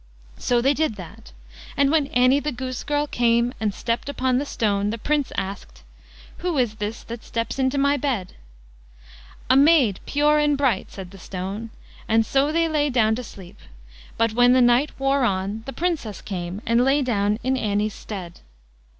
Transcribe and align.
So 0.39 0.61
they 0.63 0.73
did 0.73 0.95
that, 0.95 1.31
and 1.77 1.91
when 1.91 2.07
Annie 2.07 2.39
the 2.39 2.51
goose 2.51 2.81
girl 2.83 3.05
came 3.05 3.53
and 3.59 3.71
stepped 3.71 4.09
upon 4.09 4.39
the 4.39 4.47
stone 4.47 4.89
the 4.89 4.97
Prince 4.97 5.31
asked: 5.37 5.83
"Who 6.37 6.57
is 6.57 6.73
this 6.77 7.03
that 7.03 7.23
steps 7.23 7.59
into 7.59 7.77
my 7.77 7.97
bed?" 7.97 8.33
"A 9.47 9.55
maid 9.55 9.99
pure 10.07 10.39
and 10.39 10.57
bright", 10.57 10.89
said 10.91 11.11
the 11.11 11.19
stone, 11.19 11.69
and 12.07 12.25
so 12.25 12.51
they 12.51 12.67
lay 12.67 12.89
down 12.89 13.13
to 13.13 13.23
sleep; 13.23 13.59
but 14.17 14.33
when 14.33 14.53
the 14.53 14.59
night 14.61 14.89
wore 14.99 15.23
on 15.23 15.61
the 15.67 15.71
Princess 15.71 16.19
came 16.19 16.63
and 16.65 16.83
lay 16.83 17.03
down 17.03 17.37
in 17.43 17.55
Annie's 17.55 17.93
stead. 17.93 18.39